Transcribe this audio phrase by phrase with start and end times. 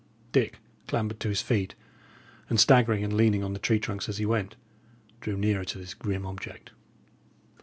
[0.31, 0.57] Dick
[0.87, 1.75] clambered to his feet,
[2.49, 4.55] and, staggering and leaning on the tree trunks as he went,
[5.19, 6.71] drew near to this grim object.